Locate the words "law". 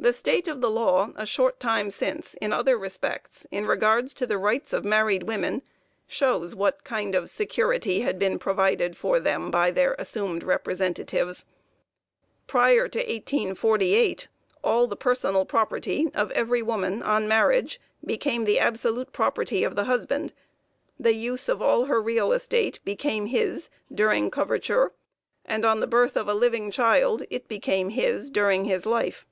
0.70-1.10